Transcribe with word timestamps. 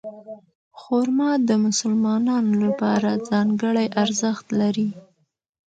خرما 0.81 1.31
د 1.49 1.49
مسلمانانو 1.65 2.53
لپاره 2.65 3.09
ځانګړی 3.29 3.85
ارزښت 4.03 4.45
لري. 4.59 4.89